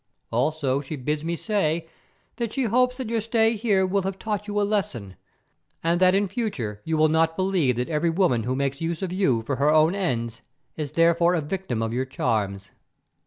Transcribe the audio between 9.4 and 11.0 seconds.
for her own ends is